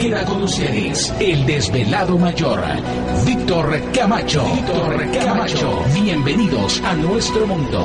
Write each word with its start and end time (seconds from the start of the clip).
queda 0.00 0.24
con 0.24 0.42
ustedes 0.44 1.12
el 1.20 1.44
desvelado 1.44 2.16
mayor, 2.16 2.62
Víctor 3.26 3.82
Camacho. 3.92 4.42
Víctor 4.54 5.10
Camacho. 5.12 5.84
Bienvenidos 5.92 6.80
a 6.82 6.94
nuestro 6.94 7.46
mundo. 7.46 7.84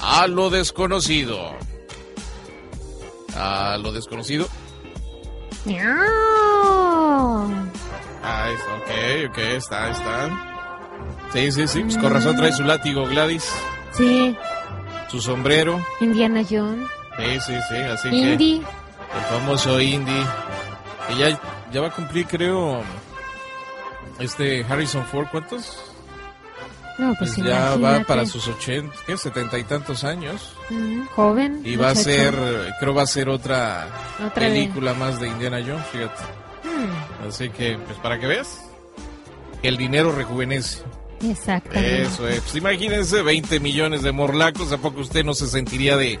a 0.00 0.26
lo 0.26 0.50
desconocido. 0.50 1.52
A 3.36 3.76
lo 3.78 3.92
desconocido. 3.92 4.46
Ah, 8.22 8.50
está, 8.54 8.74
ok, 8.74 9.30
ok, 9.30 9.38
está, 9.56 9.90
está. 9.90 10.50
Sí, 11.32 11.52
sí, 11.52 11.66
sí, 11.68 11.80
pues 11.82 11.98
con 11.98 12.12
razón 12.12 12.36
trae 12.36 12.52
su 12.52 12.62
látigo 12.62 13.06
Gladys, 13.06 13.50
Sí, 13.92 14.36
su 15.08 15.20
sombrero. 15.20 15.84
Indiana 16.00 16.42
Jones. 16.48 16.88
Sí, 17.16 17.40
sí, 17.40 17.54
sí, 17.68 17.76
así 17.76 18.08
Indy. 18.08 18.60
que 18.60 19.18
el 19.18 19.24
famoso 19.30 19.80
Indy. 19.80 20.24
Que 21.08 21.16
ya, 21.16 21.40
ya 21.72 21.80
va 21.80 21.88
a 21.88 21.92
cumplir, 21.92 22.26
creo, 22.26 22.82
este 24.18 24.64
Harrison 24.68 25.04
Ford, 25.06 25.26
¿cuántos? 25.30 25.93
No, 26.98 27.12
pues, 27.18 27.34
Pues 27.34 27.46
ya 27.46 27.76
va 27.76 28.00
para 28.04 28.24
sus 28.24 28.46
ochenta, 28.48 28.94
¿qué? 29.06 29.16
Setenta 29.16 29.58
y 29.58 29.64
tantos 29.64 30.04
años. 30.04 30.54
Mm, 30.70 31.06
joven. 31.14 31.62
Y 31.64 31.76
va 31.76 31.90
a 31.90 31.94
ser, 31.94 32.34
creo 32.78 32.94
va 32.94 33.02
a 33.02 33.06
ser 33.06 33.28
otra, 33.28 33.88
película 34.34 34.94
más 34.94 35.18
de 35.20 35.26
Indiana 35.28 35.60
Jones, 35.66 35.84
fíjate. 35.92 36.22
Mm, 36.62 37.28
Así 37.28 37.48
que, 37.50 37.76
pues 37.78 37.98
para 37.98 38.18
que 38.20 38.26
veas, 38.26 38.60
el 39.62 39.76
dinero 39.76 40.12
rejuvenece. 40.12 40.82
exactamente. 41.22 42.02
Eso 42.02 42.28
es. 42.28 42.40
Pues 42.40 42.54
imagínense, 42.54 43.22
20 43.22 43.58
millones 43.60 44.02
de 44.02 44.12
morlacos, 44.12 44.70
¿a 44.72 44.78
poco 44.78 45.00
usted 45.00 45.24
no 45.24 45.34
se 45.34 45.48
sentiría 45.48 45.96
de, 45.96 46.18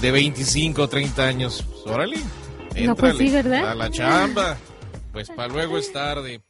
de 0.00 0.10
25 0.10 0.82
o 0.82 0.88
30 0.88 1.22
años? 1.26 1.64
Pues, 1.68 1.86
órale, 1.86 2.16
No, 2.16 2.94
pues 2.96 3.12
éntrale 3.12 3.18
sí, 3.18 3.30
¿verdad? 3.30 3.70
A 3.70 3.74
la 3.74 3.90
chamba. 3.90 4.56
Pues 5.12 5.30
para 5.30 5.48
luego 5.48 5.78
es 5.78 5.90
tarde. 5.92 6.42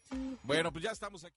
Bueno, 0.42 0.70
pues 0.72 0.84
ya 0.84 0.90
estamos 0.90 1.24
aquí. 1.24 1.36